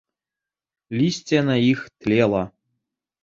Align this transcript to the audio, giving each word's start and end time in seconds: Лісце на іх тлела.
Лісце 0.99 1.43
на 1.49 1.55
іх 1.71 1.79
тлела. 2.05 2.43